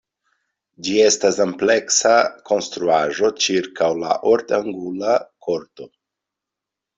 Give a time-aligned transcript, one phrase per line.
[0.85, 2.13] Ĝi estas ampleksa
[2.51, 5.13] konstruaĵo ĉirkaŭ la ort-angula
[5.49, 5.89] korto.